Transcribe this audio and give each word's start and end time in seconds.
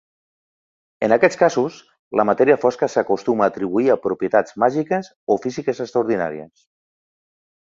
En 1.07 1.13
aquests 1.17 1.37
casos, 1.41 1.77
la 2.19 2.25
matèria 2.29 2.57
fosca 2.63 2.89
s'acostuma 2.93 3.45
a 3.47 3.51
atribuir 3.53 3.93
a 3.93 3.99
propietats 4.07 4.57
màgiques 4.65 5.11
o 5.35 5.37
físiques 5.45 5.85
extraordinàries. 5.87 6.67